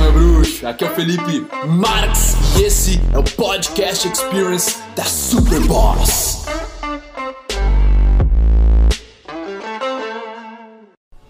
[0.00, 6.46] Meu bruxo, aqui é o Felipe Marx e esse é o Podcast Experience da Superboss.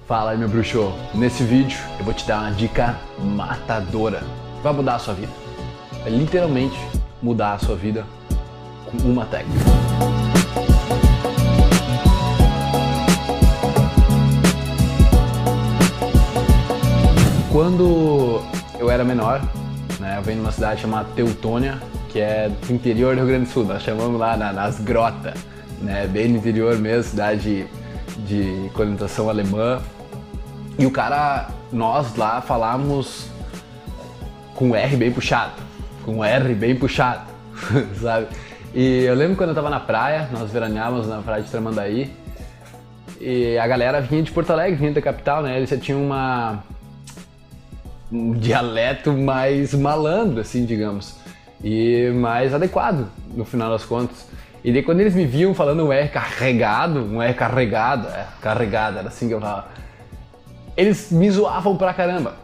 [0.06, 4.22] Fala aí meu bruxo, nesse vídeo eu vou te dar uma dica matadora.
[4.62, 5.32] Vai mudar a sua vida.
[6.04, 6.78] É literalmente
[7.22, 8.06] mudar a sua vida
[8.84, 9.64] com uma técnica.
[17.50, 18.40] Quando
[18.88, 19.42] eu era menor,
[20.00, 21.78] né, eu venho numa cidade chamada Teutônia,
[22.08, 23.66] que é do interior do Rio Grande do Sul.
[23.66, 25.34] Nós chamamos lá na, nas grotas,
[25.82, 27.66] né, bem no interior mesmo, cidade
[28.18, 29.82] de, de conotação alemã.
[30.78, 33.28] E o cara, nós lá falamos
[34.54, 35.52] com R bem puxado,
[36.06, 37.30] com R bem puxado,
[38.00, 38.28] sabe?
[38.74, 42.10] E eu lembro quando eu tava na praia, nós veraneávamos na praia de Tramandaí,
[43.20, 45.58] e a galera vinha de Porto Alegre, vinha da capital, né?
[45.58, 46.62] Eles já tinham uma
[48.10, 51.16] um dialeto mais malandro, assim, digamos,
[51.62, 54.26] e mais adequado, no final das contas.
[54.64, 58.98] E daí quando eles me viam falando um R carregado, um R carregado, é, carregado,
[58.98, 59.68] era assim que eu falava,
[60.76, 62.36] eles me zoavam pra caramba,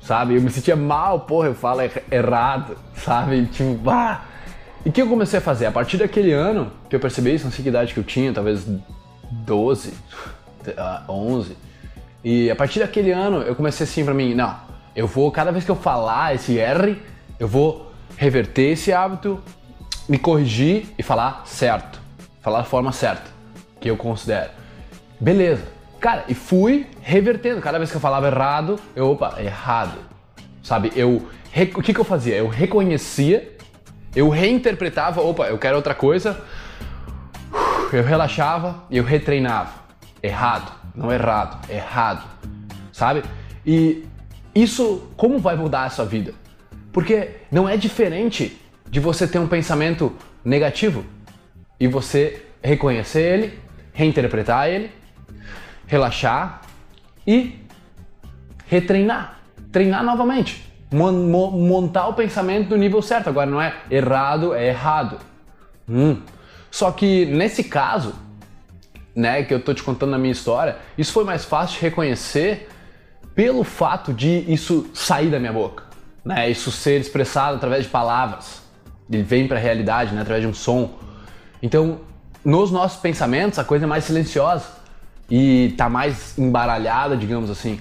[0.00, 0.36] sabe?
[0.36, 3.46] Eu me sentia mal, porra, eu falo er errado, sabe?
[3.46, 4.22] Tipo, bah!
[4.84, 5.66] E o que eu comecei a fazer?
[5.66, 8.32] A partir daquele ano que eu percebi isso, não sei que idade que eu tinha,
[8.32, 8.66] talvez
[9.30, 9.94] 12,
[11.08, 11.56] 11,
[12.24, 14.56] e a partir daquele ano eu comecei assim pra mim, não,
[14.94, 17.00] eu vou, cada vez que eu falar esse R,
[17.38, 19.42] eu vou reverter esse hábito,
[20.08, 22.00] me corrigir e falar certo.
[22.40, 23.30] Falar da forma certa,
[23.80, 24.50] que eu considero.
[25.20, 25.62] Beleza.
[26.00, 27.60] Cara, e fui revertendo.
[27.60, 29.98] Cada vez que eu falava errado, eu, opa, errado.
[30.62, 31.28] Sabe, eu.
[31.76, 32.34] O que, que eu fazia?
[32.34, 33.56] Eu reconhecia,
[34.14, 36.42] eu reinterpretava, opa, eu quero outra coisa.
[37.92, 39.70] Eu relaxava e eu retreinava.
[40.22, 42.24] Errado, não errado, errado.
[42.90, 43.22] Sabe?
[43.64, 44.04] E
[44.54, 46.34] isso, como vai mudar a sua vida?
[46.92, 51.04] Porque não é diferente de você ter um pensamento negativo
[51.80, 53.58] e você reconhecer ele,
[53.92, 54.90] reinterpretar ele,
[55.86, 56.62] relaxar
[57.26, 57.58] e
[58.66, 59.40] retreinar,
[59.70, 63.28] treinar novamente, montar o pensamento no nível certo.
[63.28, 65.18] Agora não é errado, é errado.
[65.88, 66.20] Hum.
[66.70, 68.14] Só que nesse caso,
[69.14, 72.68] né, que eu tô te contando na minha história, isso foi mais fácil de reconhecer
[73.34, 75.84] pelo fato de isso sair da minha boca,
[76.24, 76.50] né?
[76.50, 78.62] Isso ser expressado através de palavras,
[79.10, 80.20] ele vem para a realidade, né?
[80.22, 80.98] Através de um som.
[81.62, 82.00] Então,
[82.44, 84.66] nos nossos pensamentos a coisa é mais silenciosa
[85.30, 87.80] e tá mais embaralhada, digamos assim.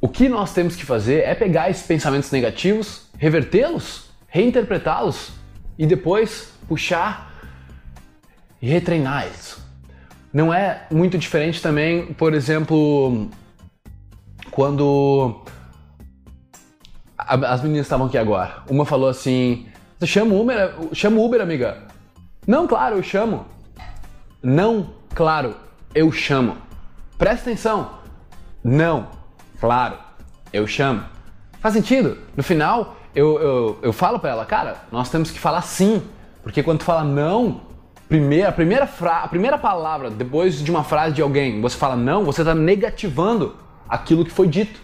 [0.00, 5.32] O que nós temos que fazer é pegar esses pensamentos negativos, revertê-los, reinterpretá-los
[5.78, 7.32] e depois puxar
[8.60, 9.56] e retreinar eles.
[10.32, 13.30] Não é muito diferente também, por exemplo,
[14.54, 15.42] quando
[17.18, 18.62] as meninas estavam aqui agora.
[18.70, 19.66] Uma falou assim:
[19.98, 20.74] Você chama Uber?
[20.92, 21.82] Chama Uber, amiga.
[22.46, 23.46] Não, claro, eu chamo.
[24.40, 25.56] Não, claro,
[25.92, 26.56] eu chamo.
[27.18, 27.98] Presta atenção.
[28.62, 29.08] Não,
[29.60, 29.96] claro,
[30.52, 31.02] eu chamo.
[31.58, 32.18] Faz sentido?
[32.36, 36.00] No final, eu, eu, eu falo para ela, cara, nós temos que falar sim.
[36.42, 37.62] Porque quando tu fala não,
[38.08, 41.96] primeira, a, primeira fra, a primeira palavra depois de uma frase de alguém, você fala
[41.96, 44.80] não, você está negativando aquilo que foi dito.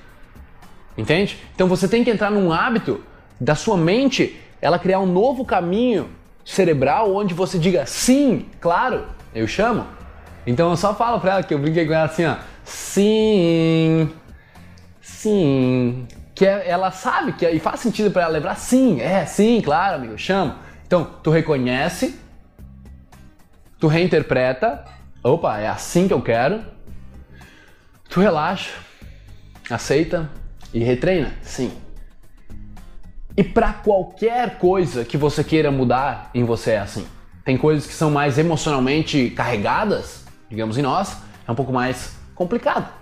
[0.96, 1.38] Entende?
[1.54, 3.02] Então você tem que entrar num hábito
[3.40, 6.10] da sua mente, ela criar um novo caminho
[6.44, 9.86] cerebral onde você diga sim, claro, eu chamo.
[10.46, 14.10] Então eu só falo pra ela que eu brinquei com ela assim, ó, sim,
[15.00, 19.24] sim, que é, ela sabe que é, e faz sentido para ela lembrar, sim, é,
[19.24, 20.54] sim, claro, amigo, eu chamo.
[20.86, 22.18] Então tu reconhece,
[23.78, 24.84] tu reinterpreta,
[25.22, 26.62] opa, é assim que eu quero,
[28.08, 28.89] tu relaxa
[29.70, 30.28] Aceita
[30.74, 31.32] e retreina?
[31.42, 31.72] Sim.
[33.36, 37.06] E para qualquer coisa que você queira mudar em você é assim.
[37.44, 41.16] Tem coisas que são mais emocionalmente carregadas, digamos em nós,
[41.46, 42.92] é um pouco mais complicado.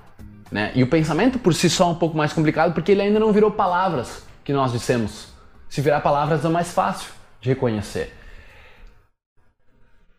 [0.50, 0.72] Né?
[0.74, 3.32] E o pensamento por si só é um pouco mais complicado porque ele ainda não
[3.32, 5.28] virou palavras que nós dissemos.
[5.68, 7.10] Se virar palavras é mais fácil
[7.40, 8.14] de reconhecer.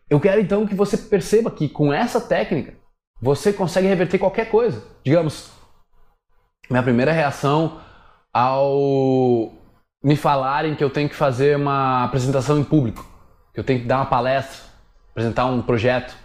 [0.08, 2.74] Eu quero então que você perceba que com essa técnica
[3.20, 4.82] você consegue reverter qualquer coisa.
[5.04, 5.50] Digamos,
[6.70, 7.78] minha primeira reação
[8.32, 9.52] ao
[10.02, 13.04] me falarem que eu tenho que fazer uma apresentação em público,
[13.52, 14.64] que eu tenho que dar uma palestra,
[15.10, 16.16] apresentar um projeto,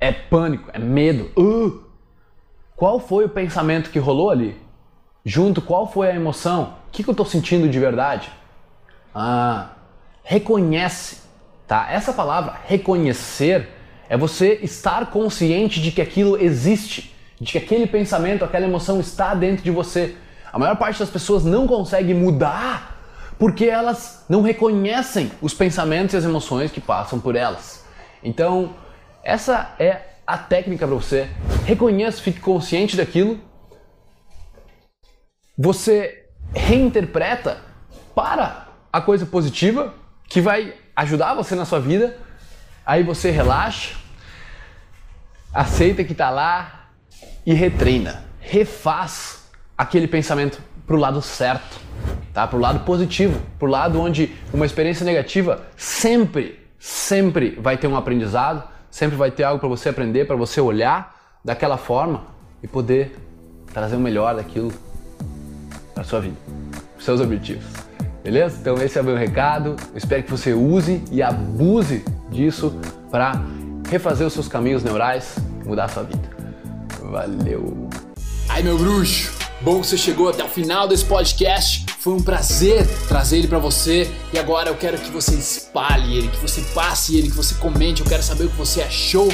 [0.00, 1.30] é pânico, é medo.
[1.38, 1.82] Uh!
[2.74, 4.56] Qual foi o pensamento que rolou ali?
[5.24, 6.76] Junto, qual foi a emoção?
[6.88, 8.32] O que, que eu estou sentindo de verdade?
[9.14, 9.70] Ah,
[10.24, 11.20] reconhece,
[11.66, 11.88] tá?
[11.90, 13.68] Essa palavra reconhecer
[14.08, 19.34] é você estar consciente de que aquilo existe de que aquele pensamento, aquela emoção está
[19.34, 20.14] dentro de você.
[20.52, 23.00] A maior parte das pessoas não consegue mudar
[23.36, 27.84] porque elas não reconhecem os pensamentos e as emoções que passam por elas.
[28.22, 28.76] Então,
[29.24, 31.28] essa é a técnica para você.
[31.64, 33.40] Reconheça, fique consciente daquilo.
[35.58, 37.60] Você reinterpreta
[38.14, 39.92] para a coisa positiva
[40.28, 42.16] que vai ajudar você na sua vida.
[42.86, 43.96] Aí você relaxa,
[45.52, 46.81] aceita que está lá
[47.44, 51.80] e retreina, refaz aquele pensamento para o lado certo,
[52.32, 52.46] tá?
[52.46, 57.86] Para o lado positivo, para o lado onde uma experiência negativa sempre, sempre vai ter
[57.86, 62.24] um aprendizado, sempre vai ter algo para você aprender, para você olhar daquela forma
[62.62, 63.16] e poder
[63.72, 64.72] trazer o melhor daquilo
[65.94, 66.36] para sua vida,
[66.94, 67.64] para seus objetivos.
[68.22, 68.58] Beleza?
[68.60, 69.76] Então esse é o meu recado.
[69.90, 72.78] Eu espero que você use e abuse disso
[73.10, 73.32] para
[73.90, 76.31] refazer os seus caminhos neurais, mudar a sua vida.
[77.12, 77.90] Valeu.
[78.48, 79.30] Ai meu bruxo,
[79.60, 81.84] bom que você chegou até o final desse podcast.
[81.98, 86.28] Foi um prazer trazer ele para você e agora eu quero que você espalhe ele,
[86.28, 88.00] que você passe ele, que você comente.
[88.00, 89.28] Eu quero saber o que você achou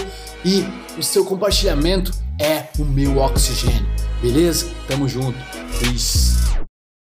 [0.45, 0.67] e
[0.99, 3.89] o seu compartilhamento é o meu oxigênio.
[4.21, 4.67] Beleza?
[4.89, 5.39] Tamo junto.
[5.79, 6.38] Peace.